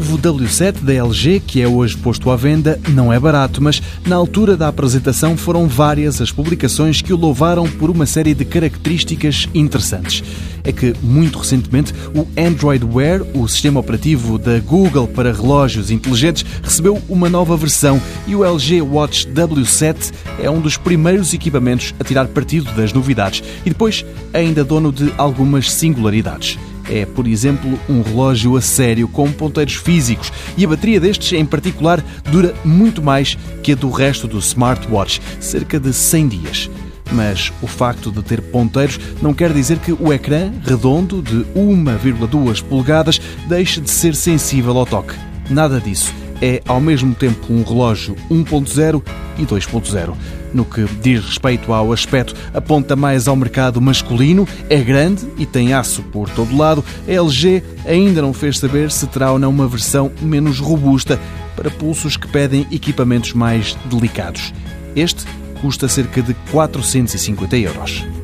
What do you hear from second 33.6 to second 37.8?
que a do resto do smartwatch, cerca de 100 dias. Mas o